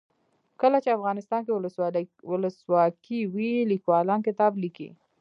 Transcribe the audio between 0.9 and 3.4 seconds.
افغانستان کې ولسواکي